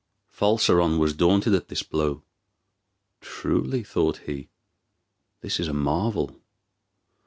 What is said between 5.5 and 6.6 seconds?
is a marvel."